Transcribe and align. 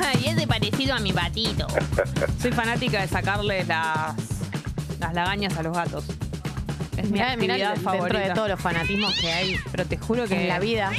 y 0.22 0.26
es 0.28 0.36
de 0.36 0.46
parecido 0.46 0.94
a 0.94 0.98
mi 1.00 1.12
patito. 1.12 1.66
Soy 2.40 2.52
fanática 2.52 3.00
de 3.00 3.08
sacarle 3.08 3.64
las, 3.64 4.14
las 4.98 5.14
lagañas 5.14 5.56
a 5.56 5.62
los 5.62 5.76
gatos. 5.76 6.04
Es 6.96 7.06
mi 7.06 7.12
Mirá, 7.12 7.36
mirá 7.36 7.54
actividad 7.54 7.74
dentro 7.74 7.92
favorita. 7.92 8.18
de 8.28 8.34
todos 8.34 8.48
los 8.50 8.60
fanatismos 8.60 9.14
que 9.20 9.32
hay 9.32 9.56
Pero 9.70 9.86
te 9.86 9.96
juro 9.96 10.26
que 10.26 10.42
en 10.42 10.48
la 10.48 10.58
vida. 10.58 10.90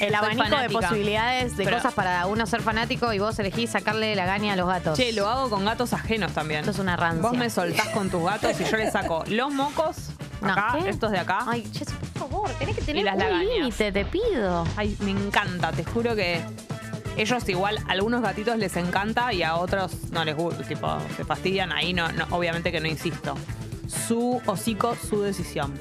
El 0.00 0.14
abanico 0.14 0.56
de 0.56 0.70
posibilidades 0.70 1.56
de 1.56 1.64
Pero- 1.64 1.76
cosas 1.76 1.92
para 1.94 2.26
uno 2.26 2.46
ser 2.46 2.62
fanático 2.62 3.12
y 3.12 3.18
vos 3.18 3.38
elegís 3.38 3.70
sacarle 3.70 4.16
la 4.16 4.24
gaña 4.26 4.54
a 4.54 4.56
los 4.56 4.66
gatos. 4.66 4.96
Che, 4.98 5.12
lo 5.12 5.28
hago 5.28 5.50
con 5.50 5.64
gatos 5.64 5.92
ajenos 5.92 6.32
también. 6.32 6.60
Esto 6.60 6.70
es 6.72 6.78
una 6.78 6.96
rancia. 6.96 7.22
Vos 7.22 7.36
me 7.36 7.50
soltás 7.50 7.88
con 7.88 8.08
tus 8.10 8.24
gatos 8.24 8.58
y 8.60 8.64
yo 8.64 8.76
le 8.78 8.90
saco 8.90 9.22
los 9.28 9.52
mocos, 9.52 10.10
No, 10.40 10.52
acá, 10.52 10.78
¿qué? 10.82 10.88
estos 10.88 11.10
de 11.12 11.18
acá. 11.18 11.40
Ay, 11.46 11.70
che, 11.70 11.84
por 11.84 12.28
favor, 12.30 12.50
tenés 12.58 12.74
que 12.76 12.82
tener 12.82 13.06
un 13.14 13.38
límite, 13.46 13.92
te 13.92 14.04
pido. 14.06 14.64
Ay, 14.76 14.96
me 15.00 15.10
encanta, 15.12 15.70
te 15.70 15.84
juro 15.84 16.16
que 16.16 16.42
ellos 17.16 17.48
igual, 17.48 17.78
a 17.86 17.92
algunos 17.92 18.22
gatitos 18.22 18.56
les 18.56 18.76
encanta 18.76 19.32
y 19.32 19.42
a 19.42 19.56
otros 19.56 20.10
no 20.10 20.24
les 20.24 20.36
gusta, 20.36 20.62
tipo, 20.64 20.88
se 21.16 21.24
fastidian, 21.24 21.72
ahí 21.72 21.92
no, 21.92 22.10
no, 22.12 22.26
obviamente 22.30 22.72
que 22.72 22.80
no 22.80 22.88
insisto. 22.88 23.34
Su 23.86 24.40
hocico, 24.46 24.96
su 24.96 25.22
decisión. 25.22 25.72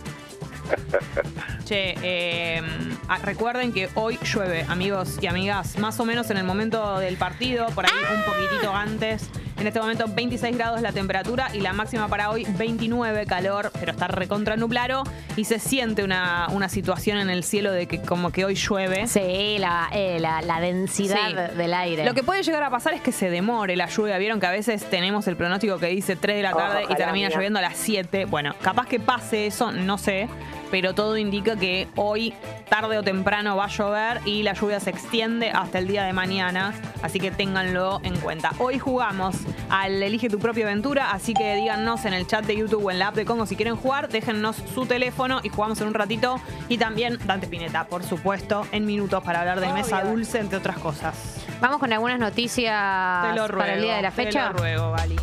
Che, 1.65 1.95
eh, 2.01 2.61
ah, 3.07 3.19
recuerden 3.23 3.71
que 3.71 3.89
hoy 3.95 4.19
llueve, 4.23 4.65
amigos 4.67 5.17
y 5.21 5.27
amigas, 5.27 5.77
más 5.77 5.99
o 5.99 6.05
menos 6.05 6.29
en 6.29 6.37
el 6.37 6.43
momento 6.43 6.99
del 6.99 7.17
partido, 7.17 7.67
por 7.67 7.85
ahí 7.85 7.91
un 8.13 8.23
poquitito 8.23 8.73
antes. 8.73 9.29
En 9.61 9.67
este 9.67 9.79
momento 9.79 10.05
26 10.07 10.57
grados 10.57 10.81
la 10.81 10.91
temperatura 10.91 11.49
y 11.53 11.59
la 11.59 11.71
máxima 11.71 12.07
para 12.07 12.31
hoy 12.31 12.47
29 12.57 13.27
calor, 13.27 13.71
pero 13.79 13.91
está 13.91 14.07
recontra 14.07 14.55
nublado 14.57 15.03
y 15.35 15.45
se 15.45 15.59
siente 15.59 16.03
una, 16.03 16.47
una 16.49 16.67
situación 16.67 17.19
en 17.19 17.29
el 17.29 17.43
cielo 17.43 17.71
de 17.71 17.85
que 17.85 18.01
como 18.01 18.31
que 18.31 18.43
hoy 18.43 18.55
llueve. 18.55 19.05
Sí, 19.05 19.57
la, 19.59 19.87
eh, 19.93 20.17
la, 20.19 20.41
la 20.41 20.59
densidad 20.59 21.51
Sí. 21.51 21.57
del 21.57 21.73
aire. 21.75 22.05
Lo 22.05 22.15
que 22.15 22.23
puede 22.23 22.41
llegar 22.41 22.63
a 22.63 22.71
pasar 22.71 22.95
es 22.95 23.01
que 23.01 23.11
se 23.11 23.29
demore 23.29 23.75
la 23.75 23.85
lluvia. 23.85 24.17
Vieron 24.17 24.39
que 24.39 24.47
a 24.47 24.51
veces 24.51 24.83
tenemos 24.89 25.27
el 25.27 25.35
pronóstico 25.37 25.77
que 25.77 25.87
dice 25.87 26.15
3 26.15 26.37
de 26.37 26.41
la 26.41 26.53
tarde 26.53 26.85
y 26.89 26.95
termina 26.95 27.29
lloviendo 27.29 27.59
a 27.59 27.61
las 27.61 27.77
7. 27.77 28.25
Bueno, 28.25 28.55
capaz 28.63 28.87
que 28.87 28.99
pase 28.99 29.45
eso, 29.45 29.71
no 29.71 29.99
sé. 29.99 30.27
Pero 30.71 30.95
todo 30.95 31.17
indica 31.17 31.57
que 31.57 31.87
hoy, 31.95 32.33
tarde 32.69 32.97
o 32.97 33.03
temprano, 33.03 33.57
va 33.57 33.65
a 33.65 33.67
llover 33.67 34.21
y 34.25 34.41
la 34.43 34.53
lluvia 34.53 34.79
se 34.79 34.89
extiende 34.89 35.51
hasta 35.51 35.79
el 35.79 35.87
día 35.87 36.03
de 36.05 36.13
mañana. 36.13 36.73
Así 37.03 37.19
que 37.19 37.29
ténganlo 37.29 37.99
en 38.03 38.17
cuenta. 38.19 38.51
Hoy 38.57 38.79
jugamos 38.79 39.35
al 39.69 40.01
Elige 40.01 40.29
tu 40.29 40.39
propia 40.39 40.65
aventura. 40.65 41.11
Así 41.11 41.33
que 41.33 41.55
díganos 41.55 42.05
en 42.05 42.13
el 42.13 42.25
chat 42.25 42.45
de 42.45 42.55
YouTube 42.55 42.85
o 42.85 42.91
en 42.91 42.99
la 42.99 43.09
app 43.09 43.15
de 43.15 43.25
Congo 43.25 43.45
si 43.45 43.55
quieren 43.57 43.75
jugar. 43.75 44.07
Déjennos 44.09 44.55
su 44.73 44.85
teléfono 44.85 45.41
y 45.43 45.49
jugamos 45.49 45.81
en 45.81 45.87
un 45.87 45.93
ratito. 45.93 46.39
Y 46.69 46.77
también 46.77 47.17
Dante 47.25 47.47
Pineta, 47.47 47.83
por 47.85 48.03
supuesto, 48.03 48.65
en 48.71 48.85
minutos 48.85 49.21
para 49.23 49.41
hablar 49.41 49.59
de 49.59 49.73
Mesa 49.73 50.03
Dulce, 50.03 50.39
entre 50.39 50.57
otras 50.57 50.77
cosas. 50.77 51.37
Vamos 51.59 51.79
con 51.79 51.91
algunas 51.91 52.17
noticias 52.17 53.23
Te 53.29 53.35
lo 53.35 53.47
ruego. 53.47 53.59
para 53.59 53.73
el 53.75 53.81
día 53.81 53.95
de 53.97 54.01
la 54.03 54.11
Te 54.11 54.23
fecha. 54.23 54.51
lo 54.51 54.57
ruego, 54.59 54.91
Gali. 54.93 55.15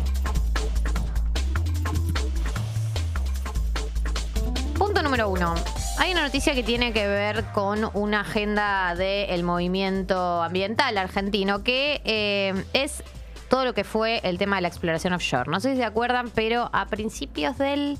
Número 5.09 5.27
uno. 5.27 5.55
Hay 5.97 6.11
una 6.11 6.21
noticia 6.21 6.53
que 6.53 6.61
tiene 6.61 6.93
que 6.93 7.07
ver 7.07 7.45
con 7.45 7.89
una 7.95 8.21
agenda 8.21 8.93
del 8.93 9.43
movimiento 9.43 10.43
ambiental 10.43 10.99
argentino, 10.99 11.63
que 11.63 11.99
eh, 12.05 12.63
es 12.73 13.03
todo 13.49 13.65
lo 13.65 13.73
que 13.73 13.83
fue 13.83 14.21
el 14.23 14.37
tema 14.37 14.57
de 14.57 14.61
la 14.61 14.67
exploración 14.67 15.13
offshore. 15.13 15.49
No 15.49 15.59
sé 15.59 15.71
si 15.71 15.77
se 15.77 15.83
acuerdan, 15.83 16.29
pero 16.29 16.69
a 16.73 16.85
principios 16.85 17.57
del 17.57 17.97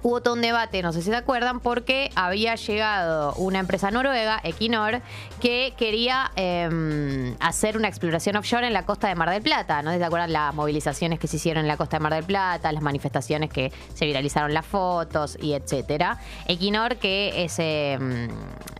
hubo 0.04 0.20
todo 0.20 0.34
un 0.34 0.42
debate, 0.42 0.82
no 0.82 0.92
sé 0.92 1.00
si 1.00 1.08
se 1.08 1.16
acuerdan, 1.16 1.60
porque 1.60 2.10
había 2.14 2.54
llegado 2.56 3.32
una 3.36 3.58
empresa 3.58 3.90
noruega, 3.90 4.38
Equinor, 4.44 5.00
que 5.40 5.72
quería 5.78 6.30
eh, 6.36 7.34
hacer 7.40 7.78
una 7.78 7.88
exploración 7.88 8.36
offshore 8.36 8.66
en 8.66 8.74
la 8.74 8.84
costa 8.84 9.08
de 9.08 9.14
Mar 9.14 9.30
del 9.30 9.42
Plata. 9.42 9.80
No 9.82 9.90
se 9.92 10.04
acuerdan 10.04 10.32
las 10.32 10.54
movilizaciones 10.54 11.18
que 11.18 11.26
se 11.26 11.36
hicieron 11.36 11.62
en 11.62 11.68
la 11.68 11.78
costa 11.78 11.96
de 11.96 12.02
Mar 12.02 12.12
del 12.12 12.24
Plata, 12.24 12.70
las 12.70 12.82
manifestaciones 12.82 13.50
que 13.50 13.72
se 13.94 14.04
viralizaron 14.04 14.52
las 14.52 14.66
fotos 14.66 15.38
y 15.40 15.54
etcétera. 15.54 16.18
Equinor, 16.46 16.96
que 16.96 17.44
es 17.44 17.58
eh, 17.58 17.98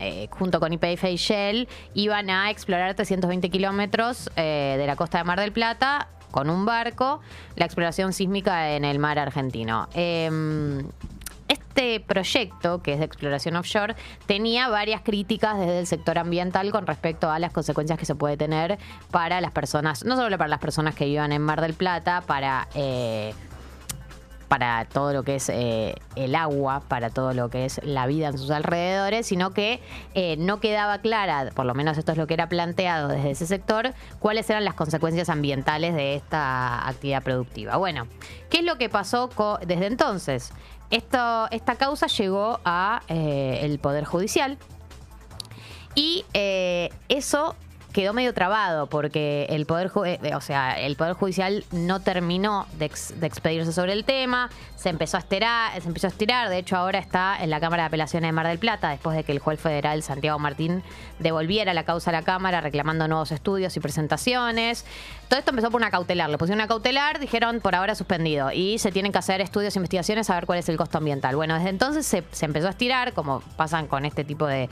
eh, 0.01 0.29
junto 0.31 0.61
con 0.61 0.75
IPF 0.75 1.05
y 1.05 1.17
Shell, 1.17 1.69
iban 1.95 2.29
a 2.29 2.51
explorar 2.51 2.95
320 2.95 3.49
kilómetros 3.49 4.31
eh, 4.37 4.77
de 4.77 4.87
la 4.87 4.95
costa 4.95 5.19
de 5.19 5.25
Mar 5.25 5.41
del 5.41 5.53
Plata 5.53 6.09
con 6.31 6.51
un 6.51 6.65
barco 6.67 7.21
la 7.55 7.65
exploración 7.65 8.13
sísmica 8.13 8.73
en 8.73 8.85
el 8.85 8.99
mar 8.99 9.21
argentino. 9.21 9.89
Eh, 9.95 10.29
este 11.75 11.99
proyecto, 11.99 12.83
que 12.83 12.93
es 12.93 13.01
de 13.01 13.05
exploración 13.05 13.57
offshore, 13.57 13.97
tenía 14.27 14.69
varias 14.69 15.01
críticas 15.03 15.59
desde 15.59 15.81
el 15.81 15.87
sector 15.89 16.19
ambiental 16.19 16.71
con 16.71 16.87
respecto 16.87 17.31
a 17.31 17.41
las 17.41 17.53
consecuencias 17.53 17.99
que 17.99 18.07
se 18.07 18.15
puede 18.15 18.37
tener 18.37 18.79
para 19.11 19.41
las 19.41 19.51
personas, 19.51 20.05
no 20.05 20.15
solo 20.15 20.39
para 20.39 20.49
las 20.49 20.61
personas 20.61 20.95
que 20.95 21.07
vivan 21.07 21.33
en 21.33 21.43
Mar 21.43 21.61
del 21.61 21.75
Plata, 21.75 22.23
para... 22.27 22.69
eh, 22.75 23.35
para 24.47 24.85
todo 24.85 25.13
lo 25.13 25.25
que 25.25 25.37
es 25.37 25.49
eh, 25.49 25.97
el 26.15 26.37
agua, 26.37 26.83
para 26.87 27.11
todo 27.11 27.33
lo 27.33 27.49
que 27.49 27.65
es 27.65 27.81
la 27.83 28.07
vida 28.07 28.29
en 28.29 28.39
sus 28.39 28.53
alrededores, 28.53 29.27
sino 29.27 29.51
que 29.51 29.81
eh, 30.15 30.37
no 30.39 30.61
quedaba 30.61 30.99
clara, 30.99 31.51
por 31.55 31.67
lo 31.67 31.75
menos 31.75 31.99
esto 31.99 32.13
es 32.13 32.19
lo 32.19 32.29
que 32.29 32.35
era 32.35 32.49
planteado 32.49 33.09
desde 33.09 33.33
ese 33.33 33.47
sector, 33.47 33.95
cuáles 34.21 34.49
eran 34.51 34.65
las 34.65 34.75
consecuencias 34.75 35.29
ambientales 35.29 35.95
de 35.95 36.15
esta 36.15 36.87
actividad 36.87 37.25
productiva. 37.25 37.79
Bueno, 37.79 38.07
¿qué 38.49 38.59
es 38.59 38.65
lo 38.65 38.79
que 38.79 38.89
pasó 38.89 39.29
desde 39.67 39.87
entonces? 39.87 40.53
Esto, 40.95 41.49
esta 41.51 41.75
causa 41.75 42.07
llegó 42.07 42.61
a 42.65 43.03
eh, 43.09 43.59
el 43.63 43.81
Poder 43.81 44.05
Judicial. 44.05 44.59
Y 45.97 46.25
eh, 46.35 46.91
eso 47.09 47.57
quedó 47.95 48.13
medio 48.13 48.35
trabado 48.35 48.89
porque 48.89 49.47
el 49.49 49.65
poder 49.67 49.91
eh, 50.05 50.35
o 50.35 50.41
sea 50.41 50.79
el 50.81 50.97
poder 50.97 51.15
judicial 51.15 51.65
no 51.71 52.01
terminó 52.01 52.67
de, 52.79 52.87
ex- 52.87 53.19
de 53.21 53.27
expedirse 53.27 53.73
sobre 53.73 53.93
el 53.93 54.05
tema 54.05 54.51
se 54.77 54.89
empezó 54.89 55.17
a 55.17 55.21
estirar 55.21 55.81
se 55.81 55.87
empezó 55.89 56.09
a 56.09 56.11
estirar 56.11 56.49
de 56.51 56.59
hecho 56.59 56.77
ahora 56.77 56.99
está 56.99 57.37
en 57.41 57.51
la 57.51 57.61
cámara 57.61 57.85
de 57.85 57.87
apelaciones 57.87 58.29
de 58.29 58.33
Mar 58.33 58.49
del 58.49 58.59
Plata 58.59 58.91
después 58.91 59.17
de 59.17 59.23
que 59.23 59.31
el 59.31 59.39
juez 59.39 59.61
federal 59.61 60.03
Santiago 60.03 60.39
Martín 60.41 60.83
devolviera 61.21 61.73
la 61.73 61.85
causa 61.85 62.11
a 62.11 62.13
la 62.13 62.23
cámara 62.23 62.61
reclamando 62.61 63.07
nuevos 63.07 63.31
estudios 63.31 63.77
y 63.77 63.81
presentaciones. 63.81 64.85
Todo 65.29 65.39
esto 65.39 65.51
empezó 65.53 65.71
por 65.71 65.81
una 65.81 65.93
cautelar 65.93 66.29
le 66.29 66.37
pusieron 66.37 66.59
una 66.59 66.67
cautelar 66.69 67.21
dijeron 67.21 67.61
por 67.61 67.77
ahora 67.77 67.95
suspendido 67.95 68.51
y 68.51 68.79
se 68.79 68.91
tienen 68.91 69.13
que 69.13 69.19
hacer 69.19 69.41
estudios 69.41 69.77
e 69.77 69.79
investigaciones 69.79 70.29
a 70.31 70.35
ver 70.35 70.47
cuál 70.47 70.59
es 70.59 70.69
el 70.69 70.77
costo 70.77 70.99
ambiental. 70.99 71.37
Bueno 71.37 71.55
desde 71.55 71.69
entonces 71.71 72.05
se, 72.05 72.25
se 72.33 72.45
empezó 72.45 72.67
a 72.67 72.71
estirar 72.71 73.13
como 73.13 73.41
pasan 73.57 73.87
con 73.87 74.05
este 74.05 74.25
tipo 74.25 74.49
de 74.49 74.69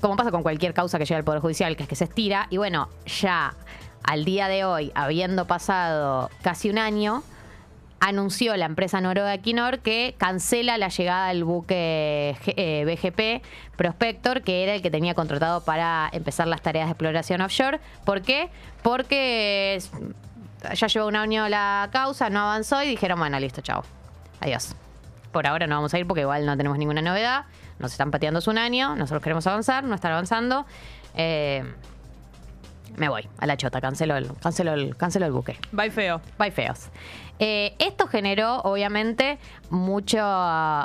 como 0.00 0.16
pasa 0.16 0.30
con 0.30 0.42
cualquier 0.42 0.74
causa 0.74 0.98
que 0.98 1.04
llega 1.04 1.18
al 1.18 1.24
Poder 1.24 1.40
Judicial, 1.40 1.76
que 1.76 1.84
es 1.84 1.88
que 1.88 1.96
se 1.96 2.04
estira, 2.04 2.46
y 2.50 2.56
bueno, 2.56 2.88
ya 3.06 3.54
al 4.02 4.24
día 4.24 4.48
de 4.48 4.64
hoy, 4.64 4.92
habiendo 4.94 5.46
pasado 5.46 6.30
casi 6.42 6.70
un 6.70 6.78
año, 6.78 7.22
anunció 8.00 8.54
la 8.56 8.66
empresa 8.66 9.00
noruega 9.00 9.32
Equinor 9.32 9.78
que 9.78 10.14
cancela 10.18 10.76
la 10.76 10.88
llegada 10.88 11.28
del 11.28 11.44
buque 11.44 12.36
eh, 12.46 12.84
BGP 12.84 13.76
Prospector, 13.76 14.42
que 14.42 14.62
era 14.62 14.74
el 14.74 14.82
que 14.82 14.90
tenía 14.90 15.14
contratado 15.14 15.64
para 15.64 16.10
empezar 16.12 16.46
las 16.46 16.60
tareas 16.60 16.86
de 16.86 16.92
exploración 16.92 17.40
offshore. 17.40 17.80
¿Por 18.04 18.20
qué? 18.20 18.50
Porque 18.82 19.78
ya 20.74 20.86
llevó 20.86 21.06
un 21.06 21.16
año 21.16 21.48
la 21.48 21.88
causa, 21.92 22.28
no 22.28 22.40
avanzó 22.40 22.82
y 22.82 22.88
dijeron, 22.88 23.18
bueno, 23.18 23.40
listo, 23.40 23.62
chao. 23.62 23.82
Adiós. 24.40 24.74
Por 25.34 25.48
ahora 25.48 25.66
no 25.66 25.74
vamos 25.74 25.92
a 25.92 25.98
ir 25.98 26.06
porque 26.06 26.20
igual 26.20 26.46
no 26.46 26.56
tenemos 26.56 26.78
ninguna 26.78 27.02
novedad. 27.02 27.46
Nos 27.80 27.90
están 27.90 28.12
pateando 28.12 28.38
hace 28.38 28.48
un 28.50 28.56
año, 28.56 28.94
nosotros 28.94 29.20
queremos 29.20 29.44
avanzar, 29.48 29.82
no 29.82 29.96
están 29.96 30.12
avanzando. 30.12 30.64
Eh, 31.16 31.64
me 32.96 33.08
voy 33.08 33.28
a 33.38 33.46
la 33.46 33.56
chota, 33.56 33.80
cancelo 33.80 34.16
el, 34.16 34.32
cancelo 34.40 34.72
el, 34.72 34.96
cancelo 34.96 35.26
el 35.26 35.32
buque. 35.32 35.58
Bye 35.72 35.90
feo. 35.90 36.20
Bye 36.38 36.50
feos. 36.50 36.90
Eh, 37.40 37.74
esto 37.80 38.06
generó, 38.06 38.60
obviamente, 38.60 39.38
mucho 39.68 40.20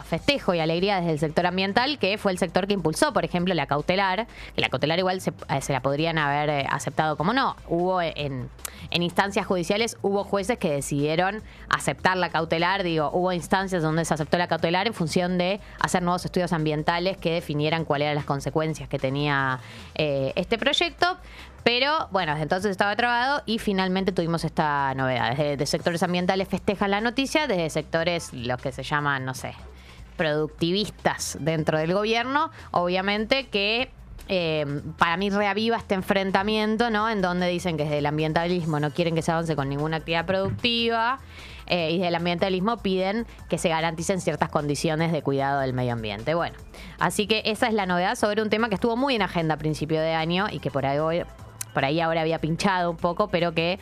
festejo 0.06 0.56
y 0.56 0.60
alegría 0.60 0.98
desde 0.98 1.12
el 1.12 1.20
sector 1.20 1.46
ambiental, 1.46 2.00
que 2.00 2.18
fue 2.18 2.32
el 2.32 2.40
sector 2.40 2.66
que 2.66 2.74
impulsó, 2.74 3.14
por 3.14 3.24
ejemplo, 3.24 3.54
la 3.54 3.68
cautelar, 3.68 4.26
que 4.56 4.62
la 4.62 4.70
cautelar 4.70 4.98
igual 4.98 5.22
se, 5.22 5.32
eh, 5.50 5.62
se 5.62 5.74
la 5.74 5.82
podrían 5.82 6.18
haber 6.18 6.50
eh, 6.50 6.68
aceptado 6.70 7.18
como 7.18 7.34
no. 7.34 7.56
Hubo 7.68 8.02
en, 8.02 8.50
en 8.90 9.04
instancias 9.04 9.46
judiciales, 9.46 9.98
hubo 10.02 10.24
jueces 10.24 10.58
que 10.58 10.72
decidieron 10.72 11.44
aceptar 11.70 12.18
la 12.18 12.30
cautelar, 12.30 12.82
digo, 12.84 13.12
hubo 13.14 13.32
instancias 13.32 13.84
donde 13.84 14.04
se 14.06 14.14
aceptó 14.16 14.38
la 14.40 14.48
cautelar 14.48 14.88
en 14.88 14.94
función 14.96 15.38
de 15.38 15.60
hacer 15.80 16.02
nuevos 16.02 16.26
estudios 16.26 16.52
ambientales 16.52 17.18
que 17.18 17.34
definieran 17.34 17.86
cuáles 17.86 18.08
eran 18.08 18.16
las 18.16 18.26
consecuencias 18.26 18.90
que 18.90 18.98
tenía 18.98 19.60
eh, 19.96 20.34
este 20.36 20.58
proyecto. 20.58 21.18
Pero 21.64 22.08
bueno, 22.12 22.34
desde 22.34 22.44
entonces 22.44 22.72
estaba 22.72 22.96
trabado 22.96 23.42
y 23.46 23.60
finalmente 23.60 24.12
tuvimos 24.12 24.44
esta 24.44 24.94
novedad. 24.96 25.32
Desde 25.32 25.58
de 25.58 25.66
sectores 25.66 26.04
ambientales 26.04 26.48
festejan 26.48 26.92
la 26.92 27.02
noticia, 27.02 27.48
desde 27.48 27.70
sectores 27.70 28.34
los 28.34 28.62
que 28.62 28.72
se 28.72 28.84
llaman, 28.84 29.26
no 29.26 29.34
sé, 29.34 29.54
productivistas 30.18 31.38
dentro 31.40 31.78
del 31.78 31.94
gobierno, 31.94 32.52
obviamente 32.72 33.48
que 33.48 33.92
eh, 34.32 34.84
para 35.00 35.18
mí 35.18 35.32
reaviva 35.32 35.78
este 35.78 35.96
enfrentamiento, 35.96 36.92
¿no? 36.92 37.10
En 37.10 37.20
donde 37.20 37.48
dicen 37.48 37.78
que 37.78 37.84
desde 37.86 37.98
el 37.98 38.06
ambientalismo 38.06 38.80
no 38.80 38.92
quieren 38.92 39.16
que 39.16 39.24
se 39.24 39.32
avance 39.32 39.56
con 39.56 39.70
ninguna 39.70 39.98
actividad 39.98 40.28
productiva 40.28 41.18
eh, 41.66 41.90
y 41.92 41.98
desde 41.98 42.10
el 42.10 42.16
ambientalismo 42.16 42.78
piden 42.78 43.26
que 43.50 43.58
se 43.58 43.70
garanticen 43.70 44.22
ciertas 44.22 44.50
condiciones 44.50 45.12
de 45.12 45.24
cuidado 45.24 45.62
del 45.62 45.74
medio 45.74 45.94
ambiente. 45.94 46.36
Bueno, 46.36 46.56
así 47.00 47.26
que 47.26 47.42
esa 47.46 47.68
es 47.68 47.74
la 47.74 47.88
novedad 47.88 48.16
sobre 48.16 48.44
un 48.44 48.52
tema 48.52 48.70
que 48.70 48.76
estuvo 48.76 48.96
muy 48.96 49.16
en 49.16 49.24
agenda 49.24 49.56
a 49.56 49.58
principio 49.58 50.00
de 50.00 50.14
año 50.14 50.46
y 50.52 50.60
que 50.60 50.70
por 50.70 50.86
ahí, 50.86 51.24
por 51.74 51.86
ahí 51.86 52.00
ahora 52.02 52.22
había 52.22 52.40
pinchado 52.40 52.92
un 52.92 52.98
poco, 52.98 53.28
pero 53.28 53.54
que 53.54 53.80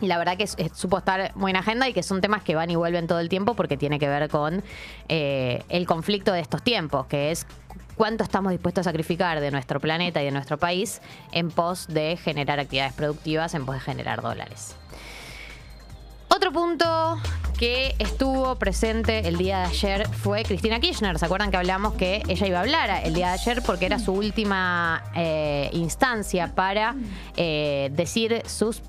la 0.00 0.18
verdad 0.18 0.36
que 0.36 0.46
supo 0.46 0.98
estar 0.98 1.32
muy 1.36 1.50
en 1.50 1.56
agenda 1.56 1.88
y 1.88 1.92
que 1.92 2.02
son 2.02 2.20
temas 2.20 2.42
que 2.42 2.54
van 2.54 2.70
y 2.70 2.76
vuelven 2.76 3.06
todo 3.06 3.20
el 3.20 3.28
tiempo 3.28 3.54
porque 3.54 3.76
tiene 3.76 3.98
que 3.98 4.08
ver 4.08 4.28
con 4.28 4.62
eh, 5.08 5.62
el 5.68 5.86
conflicto 5.86 6.32
de 6.32 6.40
estos 6.40 6.62
tiempos, 6.62 7.06
que 7.06 7.30
es 7.30 7.46
cuánto 7.96 8.24
estamos 8.24 8.52
dispuestos 8.52 8.86
a 8.86 8.90
sacrificar 8.90 9.40
de 9.40 9.50
nuestro 9.50 9.78
planeta 9.78 10.22
y 10.22 10.24
de 10.24 10.30
nuestro 10.30 10.58
país 10.58 11.02
en 11.32 11.50
pos 11.50 11.86
de 11.86 12.16
generar 12.16 12.58
actividades 12.58 12.94
productivas, 12.94 13.54
en 13.54 13.66
pos 13.66 13.74
de 13.74 13.80
generar 13.80 14.22
dólares. 14.22 14.74
Otro 16.40 16.52
punto 16.52 17.18
que 17.58 17.94
estuvo 17.98 18.54
presente 18.54 19.28
el 19.28 19.36
día 19.36 19.58
de 19.58 19.64
ayer 19.66 20.08
fue 20.08 20.42
Cristina 20.42 20.80
Kirchner. 20.80 21.18
¿Se 21.18 21.26
acuerdan 21.26 21.50
que 21.50 21.58
hablamos 21.58 21.92
que 21.96 22.22
ella 22.28 22.46
iba 22.46 22.56
a 22.56 22.62
hablar 22.62 23.02
el 23.04 23.12
día 23.12 23.26
de 23.26 23.32
ayer 23.34 23.62
porque 23.62 23.84
era 23.84 23.98
su 23.98 24.14
última 24.14 25.04
eh, 25.14 25.68
instancia 25.74 26.54
para 26.54 26.94
eh, 27.36 27.90
decir 27.92 28.40
sus 28.46 28.80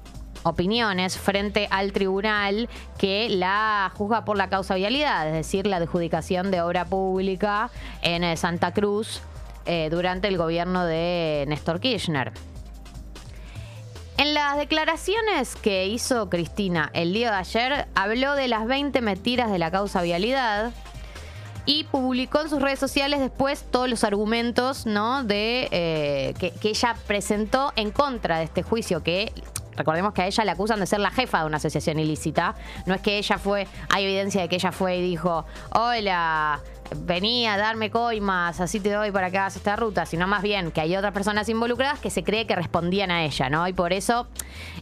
opiniones 0.44 1.18
frente 1.18 1.68
al 1.71 1.92
tribunal 1.92 2.69
que 2.98 3.27
la 3.27 3.92
juzga 3.98 4.24
por 4.24 4.38
la 4.38 4.48
causa 4.48 4.75
vialidad, 4.75 5.27
es 5.27 5.33
decir, 5.33 5.68
la 5.68 5.75
adjudicación 5.75 6.51
de 6.51 6.62
obra 6.62 6.86
pública 6.86 7.69
en 8.01 8.24
eh, 8.24 8.38
Santa 8.38 8.71
Cruz 8.71 9.21
eh, 9.65 9.89
durante 9.92 10.30
el 10.30 10.38
gobierno 10.38 10.86
de 10.86 11.44
Néstor 11.50 11.81
Kirchner. 11.81 12.31
En 14.21 14.35
las 14.35 14.56
declaraciones 14.56 15.56
que 15.56 15.88
hizo 15.88 16.29
Cristina 16.29 16.91
el 16.94 17.12
día 17.12 17.31
de 17.31 17.38
ayer, 17.38 17.88
habló 17.95 18.35
de 18.35 18.47
las 18.47 18.68
20 18.68 19.01
mentiras 19.01 19.51
de 19.51 19.57
la 19.57 19.71
causa 19.71 20.03
vialidad 20.03 20.73
y 21.65 21.85
publicó 21.85 22.41
en 22.41 22.50
sus 22.50 22.62
redes 22.62 22.77
sociales 22.77 23.19
después 23.19 23.65
todos 23.71 23.89
los 23.89 24.03
argumentos 24.03 24.85
¿no? 24.85 25.23
de 25.23 25.68
eh, 25.71 26.35
que, 26.38 26.51
que, 26.51 26.69
ella 26.69 26.95
presentó 27.07 27.73
en 27.75 27.89
contra 27.89 28.38
de 28.38 28.44
este 28.44 28.62
juicio 28.62 29.01
que 29.01 29.33
Recordemos 29.75 30.13
que 30.13 30.21
a 30.21 30.27
ella 30.27 30.45
le 30.45 30.51
acusan 30.51 30.79
de 30.79 30.85
ser 30.85 31.00
la 31.00 31.09
jefa 31.09 31.39
de 31.39 31.45
una 31.45 31.57
asociación 31.57 31.97
ilícita. 31.97 32.53
No 32.85 32.94
es 32.94 33.01
que 33.01 33.17
ella 33.17 33.39
fue, 33.39 33.67
hay 33.89 34.03
evidencia 34.03 34.41
de 34.41 34.50
que 34.50 34.57
ella 34.57 34.71
fue 34.71 34.97
y 34.97 35.01
dijo, 35.01 35.45
hola, 35.71 36.59
venía 36.95 37.53
a 37.53 37.57
darme 37.57 37.89
coimas, 37.89 38.59
así 38.59 38.79
te 38.79 38.91
doy 38.91 39.11
para 39.11 39.31
que 39.31 39.38
hagas 39.38 39.55
esta 39.55 39.75
ruta, 39.75 40.05
sino 40.05 40.27
más 40.27 40.41
bien 40.41 40.71
que 40.71 40.81
hay 40.81 40.95
otras 40.95 41.13
personas 41.13 41.47
involucradas 41.49 41.99
que 41.99 42.09
se 42.09 42.23
cree 42.23 42.47
que 42.47 42.55
respondían 42.55 43.11
a 43.11 43.23
ella, 43.23 43.49
¿no? 43.49 43.67
Y 43.67 43.73
por 43.73 43.93
eso 43.93 44.27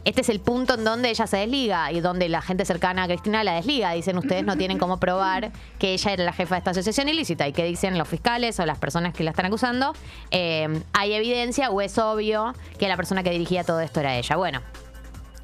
este 0.04 0.22
es 0.22 0.28
el 0.28 0.40
punto 0.40 0.74
en 0.74 0.84
donde 0.84 1.10
ella 1.10 1.26
se 1.26 1.36
desliga 1.36 1.92
y 1.92 2.00
donde 2.00 2.28
la 2.28 2.42
gente 2.42 2.64
cercana 2.64 3.04
a 3.04 3.06
Cristina 3.06 3.44
la 3.44 3.54
desliga. 3.54 3.92
Dicen 3.92 4.16
ustedes 4.18 4.44
no 4.44 4.56
tienen 4.56 4.78
cómo 4.78 4.98
probar 4.98 5.52
que 5.78 5.92
ella 5.92 6.12
era 6.12 6.24
la 6.24 6.32
jefa 6.32 6.54
de 6.56 6.58
esta 6.60 6.70
asociación 6.70 7.08
ilícita. 7.08 7.46
¿Y 7.46 7.52
qué 7.52 7.64
dicen 7.64 7.98
los 7.98 8.08
fiscales 8.08 8.58
o 8.60 8.66
las 8.66 8.78
personas 8.78 9.14
que 9.14 9.24
la 9.24 9.30
están 9.30 9.46
acusando? 9.46 9.92
Eh, 10.30 10.82
hay 10.92 11.12
evidencia 11.12 11.70
o 11.70 11.80
es 11.80 11.98
obvio 11.98 12.54
que 12.78 12.88
la 12.88 12.96
persona 12.96 13.22
que 13.22 13.30
dirigía 13.30 13.64
todo 13.64 13.80
esto 13.80 14.00
era 14.00 14.16
ella. 14.16 14.36
Bueno. 14.36 14.60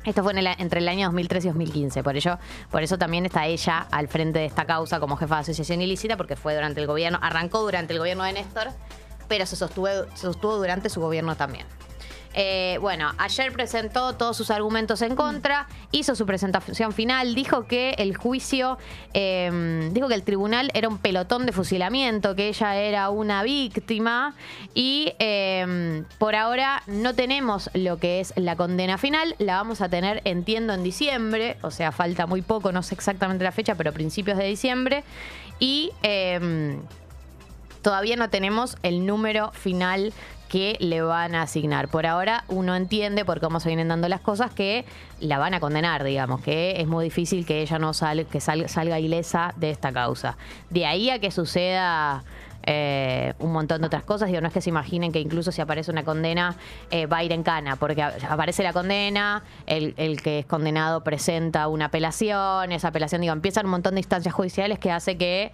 Esto 0.06 0.22
fue 0.22 0.32
entre 0.36 0.78
el 0.78 0.88
año 0.88 1.08
2013 1.08 1.48
y 1.48 1.50
2015. 1.50 2.02
Por 2.04 2.14
ello, 2.14 2.38
por 2.70 2.84
eso 2.84 2.96
también 2.96 3.26
está 3.26 3.44
ella 3.46 3.88
al 3.90 4.06
frente 4.06 4.38
de 4.38 4.44
esta 4.44 4.64
causa 4.64 5.00
como 5.00 5.16
jefa 5.16 5.34
de 5.34 5.40
asociación 5.40 5.82
ilícita, 5.82 6.16
porque 6.16 6.36
fue 6.36 6.54
durante 6.54 6.80
el 6.80 6.86
gobierno, 6.86 7.18
arrancó 7.20 7.60
durante 7.62 7.92
el 7.92 7.98
gobierno 7.98 8.22
de 8.22 8.34
Néstor, 8.34 8.68
pero 9.26 9.46
se 9.46 9.56
sostuvo, 9.56 9.88
se 10.14 10.22
sostuvo 10.22 10.58
durante 10.58 10.90
su 10.90 11.00
gobierno 11.00 11.34
también. 11.34 11.66
Eh, 12.38 12.76
bueno, 12.82 13.12
ayer 13.16 13.50
presentó 13.50 14.12
todos 14.12 14.36
sus 14.36 14.50
argumentos 14.50 15.00
en 15.00 15.16
contra, 15.16 15.66
hizo 15.90 16.14
su 16.14 16.26
presentación 16.26 16.92
final, 16.92 17.34
dijo 17.34 17.66
que 17.66 17.94
el 17.96 18.14
juicio, 18.14 18.76
em, 19.14 19.90
dijo 19.94 20.06
que 20.06 20.14
el 20.14 20.22
tribunal 20.22 20.70
era 20.74 20.86
un 20.86 20.98
pelotón 20.98 21.46
de 21.46 21.52
fusilamiento, 21.52 22.36
que 22.36 22.48
ella 22.48 22.76
era 22.76 23.08
una 23.08 23.42
víctima 23.42 24.34
y 24.74 25.14
em, 25.18 26.04
por 26.18 26.34
ahora 26.34 26.82
no 26.86 27.14
tenemos 27.14 27.70
lo 27.72 27.98
que 27.98 28.20
es 28.20 28.34
la 28.36 28.54
condena 28.54 28.98
final, 28.98 29.34
la 29.38 29.56
vamos 29.56 29.80
a 29.80 29.88
tener, 29.88 30.20
entiendo, 30.26 30.74
en 30.74 30.82
diciembre, 30.82 31.56
o 31.62 31.70
sea, 31.70 31.90
falta 31.90 32.26
muy 32.26 32.42
poco, 32.42 32.70
no 32.70 32.82
sé 32.82 32.94
exactamente 32.94 33.44
la 33.44 33.52
fecha, 33.52 33.76
pero 33.76 33.94
principios 33.94 34.36
de 34.36 34.44
diciembre 34.44 35.04
y 35.58 35.90
em, 36.02 36.82
todavía 37.80 38.16
no 38.16 38.28
tenemos 38.28 38.76
el 38.82 39.06
número 39.06 39.52
final 39.52 40.12
que 40.48 40.76
le 40.80 41.02
van 41.02 41.34
a 41.34 41.42
asignar. 41.42 41.88
Por 41.88 42.06
ahora 42.06 42.44
uno 42.48 42.74
entiende 42.74 43.24
por 43.24 43.40
cómo 43.40 43.60
se 43.60 43.68
vienen 43.68 43.88
dando 43.88 44.08
las 44.08 44.20
cosas 44.20 44.52
que 44.52 44.84
la 45.20 45.38
van 45.38 45.54
a 45.54 45.60
condenar, 45.60 46.04
digamos, 46.04 46.40
que 46.40 46.80
es 46.80 46.86
muy 46.86 47.04
difícil 47.04 47.46
que 47.46 47.62
ella 47.62 47.78
no 47.78 47.92
salga, 47.94 48.28
que 48.28 48.40
salga 48.40 49.00
ilesa 49.00 49.54
de 49.56 49.70
esta 49.70 49.92
causa. 49.92 50.36
De 50.70 50.86
ahí 50.86 51.10
a 51.10 51.18
que 51.18 51.30
suceda 51.30 52.24
eh, 52.68 53.32
un 53.38 53.52
montón 53.52 53.80
de 53.80 53.86
otras 53.86 54.02
cosas. 54.02 54.28
Digo, 54.28 54.40
no 54.40 54.48
es 54.48 54.52
que 54.52 54.60
se 54.60 54.70
imaginen 54.70 55.12
que 55.12 55.20
incluso 55.20 55.52
si 55.52 55.60
aparece 55.60 55.92
una 55.92 56.02
condena 56.02 56.56
eh, 56.90 57.06
va 57.06 57.18
a 57.18 57.24
ir 57.24 57.32
en 57.32 57.44
cana, 57.44 57.76
porque 57.76 58.02
aparece 58.02 58.64
la 58.64 58.72
condena, 58.72 59.44
el, 59.66 59.94
el, 59.96 60.20
que 60.20 60.40
es 60.40 60.46
condenado 60.46 61.04
presenta 61.04 61.68
una 61.68 61.86
apelación, 61.86 62.72
esa 62.72 62.88
apelación, 62.88 63.20
digo, 63.20 63.32
empiezan 63.32 63.66
un 63.66 63.70
montón 63.70 63.94
de 63.94 64.00
instancias 64.00 64.34
judiciales 64.34 64.80
que 64.80 64.90
hace 64.90 65.16
que 65.16 65.52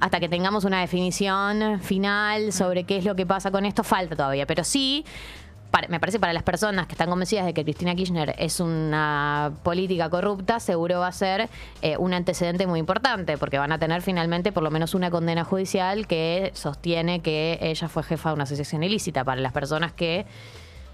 hasta 0.00 0.20
que 0.20 0.28
tengamos 0.28 0.64
una 0.64 0.80
definición 0.80 1.80
final 1.80 2.52
sobre 2.52 2.84
qué 2.84 2.98
es 2.98 3.04
lo 3.04 3.16
que 3.16 3.26
pasa 3.26 3.50
con 3.50 3.64
esto, 3.64 3.82
falta 3.82 4.16
todavía. 4.16 4.46
Pero 4.46 4.64
sí, 4.64 5.04
me 5.88 6.00
parece 6.00 6.18
para 6.18 6.32
las 6.32 6.42
personas 6.42 6.86
que 6.86 6.92
están 6.92 7.08
convencidas 7.08 7.46
de 7.46 7.54
que 7.54 7.62
Cristina 7.62 7.94
Kirchner 7.94 8.34
es 8.38 8.60
una 8.60 9.52
política 9.62 10.10
corrupta, 10.10 10.60
seguro 10.60 11.00
va 11.00 11.08
a 11.08 11.12
ser 11.12 11.48
eh, 11.82 11.96
un 11.98 12.14
antecedente 12.14 12.66
muy 12.66 12.80
importante, 12.80 13.38
porque 13.38 13.58
van 13.58 13.72
a 13.72 13.78
tener 13.78 14.02
finalmente 14.02 14.50
por 14.50 14.62
lo 14.62 14.70
menos 14.70 14.94
una 14.94 15.10
condena 15.10 15.44
judicial 15.44 16.06
que 16.06 16.50
sostiene 16.54 17.20
que 17.20 17.58
ella 17.60 17.88
fue 17.88 18.02
jefa 18.02 18.30
de 18.30 18.34
una 18.34 18.44
asociación 18.44 18.82
ilícita. 18.82 19.24
Para 19.24 19.40
las 19.40 19.52
personas 19.52 19.92
que 19.92 20.26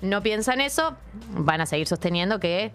no 0.03 0.23
piensan 0.23 0.61
eso, 0.61 0.97
van 1.31 1.61
a 1.61 1.67
seguir 1.67 1.87
sosteniendo 1.87 2.41
que 2.41 2.73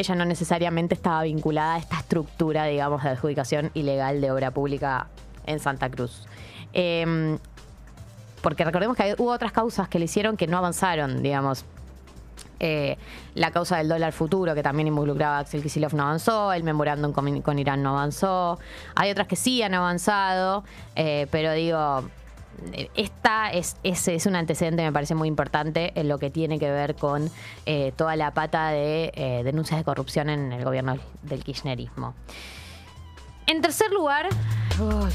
ella 0.00 0.14
no 0.14 0.24
necesariamente 0.24 0.94
estaba 0.94 1.22
vinculada 1.22 1.74
a 1.74 1.78
esta 1.78 1.98
estructura, 1.98 2.64
digamos, 2.64 3.02
de 3.02 3.10
adjudicación 3.10 3.70
ilegal 3.74 4.20
de 4.20 4.30
obra 4.30 4.50
pública 4.50 5.06
en 5.46 5.60
Santa 5.60 5.90
Cruz. 5.90 6.26
Em, 6.72 7.38
porque 8.42 8.64
recordemos 8.64 8.96
que 8.96 9.14
hubo 9.18 9.30
otras 9.30 9.52
causas 9.52 9.88
que 9.88 9.98
le 9.98 10.06
hicieron 10.06 10.36
que 10.36 10.46
no 10.46 10.58
avanzaron, 10.58 11.22
digamos. 11.22 11.64
Eh, 12.62 12.98
la 13.34 13.50
causa 13.52 13.78
del 13.78 13.88
dólar 13.88 14.12
futuro, 14.12 14.54
que 14.54 14.62
también 14.62 14.86
involucraba 14.86 15.38
a 15.38 15.40
Axel 15.40 15.62
Kisilov, 15.62 15.94
no 15.94 16.02
avanzó. 16.02 16.52
El 16.52 16.62
memorándum 16.62 17.12
con, 17.12 17.58
Irán 17.58 17.82
no 17.82 17.90
avanzó. 17.90 18.58
Hay 18.94 19.10
otras 19.10 19.26
que 19.26 19.36
sí 19.36 19.62
han 19.62 19.74
avanzado, 19.74 20.64
eh, 20.94 21.26
pero 21.30 21.52
digo, 21.52 22.04
esta 22.94 23.50
es, 23.50 23.76
es, 23.82 24.26
un 24.26 24.36
antecedente, 24.36 24.82
me 24.82 24.92
parece 24.92 25.14
muy 25.14 25.28
importante, 25.28 25.92
en 25.94 26.08
lo 26.08 26.18
que 26.18 26.30
tiene 26.30 26.58
que 26.58 26.70
ver 26.70 26.94
con 26.94 27.30
eh, 27.66 27.92
toda 27.96 28.16
la 28.16 28.32
pata 28.32 28.70
de 28.70 29.12
eh, 29.14 29.42
denuncias 29.44 29.78
de 29.78 29.84
corrupción 29.84 30.30
en 30.30 30.52
el 30.52 30.64
gobierno 30.64 30.96
del 31.22 31.44
kirchnerismo. 31.44 32.14
En 33.46 33.60
tercer 33.60 33.90
lugar, 33.90 34.28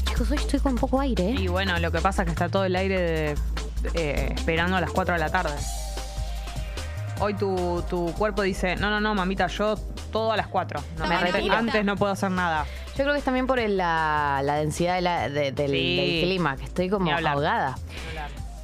chicos, 0.04 0.30
hoy 0.30 0.36
estoy 0.36 0.60
con 0.60 0.74
poco 0.74 1.00
aire. 1.00 1.30
Y 1.30 1.48
bueno, 1.48 1.78
lo 1.78 1.90
que 1.90 2.00
pasa 2.00 2.22
es 2.22 2.26
que 2.26 2.32
está 2.32 2.48
todo 2.48 2.64
el 2.64 2.76
aire 2.76 3.34
eh, 3.94 4.32
esperando 4.34 4.76
a 4.76 4.80
las 4.80 4.90
4 4.90 5.14
de 5.14 5.20
la 5.20 5.30
tarde. 5.30 5.54
Hoy 7.18 7.32
tu, 7.34 7.82
tu, 7.88 8.12
cuerpo 8.12 8.42
dice, 8.42 8.76
no, 8.76 8.90
no, 8.90 9.00
no, 9.00 9.14
mamita, 9.14 9.46
yo 9.46 9.76
todo 10.12 10.32
a 10.32 10.36
las 10.36 10.48
4. 10.48 10.80
No, 10.98 11.54
antes 11.54 11.84
no 11.84 11.96
puedo 11.96 12.12
hacer 12.12 12.30
nada. 12.30 12.66
Yo 12.96 13.02
creo 13.02 13.12
que 13.12 13.18
es 13.18 13.24
también 13.24 13.46
por 13.46 13.58
la, 13.58 14.42
densidad 14.58 15.30
del, 15.30 15.54
clima, 15.54 16.56
que 16.56 16.64
estoy 16.64 16.88
como 16.88 17.10
ahogada. 17.10 17.76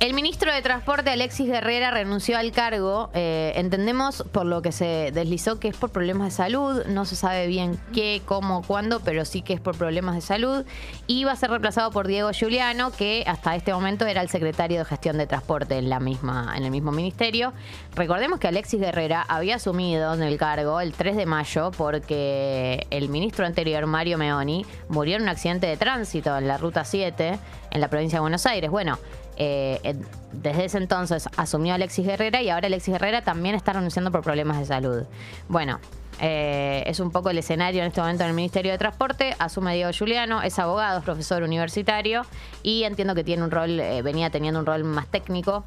El 0.02 0.14
ministro 0.14 0.52
de 0.52 0.60
Transporte, 0.62 1.10
Alexis 1.10 1.46
Guerrera, 1.46 1.92
renunció 1.92 2.36
al 2.36 2.50
cargo. 2.50 3.10
Eh, 3.14 3.52
entendemos 3.54 4.24
por 4.32 4.46
lo 4.46 4.60
que 4.60 4.72
se 4.72 5.12
deslizó 5.14 5.60
que 5.60 5.68
es 5.68 5.76
por 5.76 5.90
problemas 5.90 6.26
de 6.26 6.30
salud. 6.32 6.84
No 6.86 7.04
se 7.04 7.14
sabe 7.14 7.46
bien 7.46 7.78
qué, 7.94 8.20
cómo, 8.24 8.62
cuándo, 8.66 8.98
pero 8.98 9.24
sí 9.24 9.42
que 9.42 9.52
es 9.52 9.60
por 9.60 9.78
problemas 9.78 10.16
de 10.16 10.20
salud. 10.20 10.64
Y 11.06 11.22
va 11.22 11.30
a 11.30 11.36
ser 11.36 11.50
reemplazado 11.50 11.92
por 11.92 12.08
Diego 12.08 12.32
Giuliano, 12.32 12.90
que 12.90 13.22
hasta 13.28 13.54
este 13.54 13.72
momento 13.72 14.04
era 14.04 14.22
el 14.22 14.28
secretario 14.28 14.80
de 14.80 14.84
gestión 14.86 15.18
de 15.18 15.28
transporte 15.28 15.78
en, 15.78 15.88
la 15.88 16.00
misma, 16.00 16.52
en 16.56 16.64
el 16.64 16.72
mismo 16.72 16.90
ministerio. 16.90 17.52
Recordemos 17.94 18.40
que 18.40 18.48
Alexis 18.48 18.80
Guerrera 18.80 19.24
había 19.28 19.54
asumido 19.54 20.14
en 20.14 20.24
el 20.24 20.36
cargo 20.36 20.80
el 20.80 20.94
3 20.94 21.14
de 21.14 21.26
mayo 21.26 21.70
porque 21.78 22.88
el 22.90 23.08
ministro 23.08 23.46
anterior, 23.46 23.86
Mario 23.86 24.18
Meoni, 24.18 24.66
murió 24.88 25.14
en 25.14 25.22
un 25.22 25.28
accidente 25.28 25.68
de 25.68 25.76
tránsito 25.76 26.36
en 26.36 26.48
la 26.48 26.58
ruta 26.58 26.84
7 26.84 27.38
en 27.70 27.80
la 27.80 27.86
provincia 27.86 28.16
de 28.16 28.22
Buenos 28.22 28.46
Aires. 28.46 28.68
Bueno, 28.68 28.98
eh, 29.36 29.96
desde 30.32 30.64
ese 30.66 30.78
entonces 30.78 31.28
asumió 31.36 31.74
Alexis 31.74 32.06
Guerrera 32.06 32.42
y 32.42 32.50
ahora 32.50 32.66
Alexis 32.66 32.92
Guerrera 32.92 33.22
también 33.22 33.54
está 33.54 33.72
renunciando 33.72 34.10
por 34.10 34.22
problemas 34.22 34.58
de 34.58 34.66
salud. 34.66 35.04
Bueno, 35.48 35.78
Eh, 36.24 36.84
es 36.86 37.00
un 37.00 37.10
poco 37.10 37.30
el 37.30 37.38
escenario 37.38 37.80
en 37.80 37.88
este 37.88 38.00
momento 38.00 38.22
en 38.22 38.28
el 38.28 38.36
Ministerio 38.36 38.70
de 38.70 38.78
Transporte. 38.78 39.34
Asume 39.40 39.74
Diego 39.74 39.90
Giuliano, 39.90 40.40
es 40.42 40.56
abogado, 40.58 40.98
es 40.98 41.04
profesor 41.04 41.42
universitario 41.42 42.22
y 42.62 42.84
entiendo 42.84 43.14
que 43.16 43.24
tiene 43.24 43.42
un 43.42 43.50
rol, 43.50 43.80
eh, 43.80 44.02
venía 44.02 44.30
teniendo 44.30 44.60
un 44.60 44.66
rol 44.66 44.84
más 44.84 45.06
técnico 45.08 45.64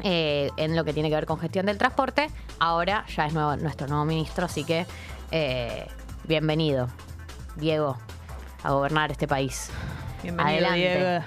en 0.00 0.74
lo 0.74 0.84
que 0.84 0.92
tiene 0.94 1.10
que 1.10 1.14
ver 1.16 1.26
con 1.26 1.38
gestión 1.38 1.66
del 1.66 1.76
transporte. 1.78 2.28
Ahora 2.58 3.04
ya 3.14 3.26
es 3.26 3.34
nuevo- 3.34 3.56
nuestro 3.56 3.86
nuevo 3.86 4.04
ministro, 4.04 4.46
así 4.46 4.64
que 4.64 4.86
bienvenido, 6.24 6.88
Diego, 7.56 7.98
a 8.64 8.72
gobernar 8.72 9.12
este 9.12 9.28
país. 9.28 9.70
Bienvenido, 10.22 10.66
Adelante. 10.66 10.98
Diego. 10.98 11.24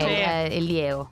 El, 0.00 0.52
el 0.52 0.68
Diego. 0.68 1.10